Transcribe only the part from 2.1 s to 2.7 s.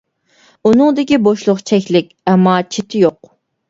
ئەمما